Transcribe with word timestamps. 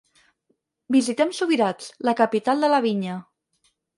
Visitem 0.95 1.33
Subirats, 1.41 1.91
la 2.09 2.15
capital 2.23 2.65
de 2.67 2.73
la 2.75 2.83
vinya. 2.89 3.21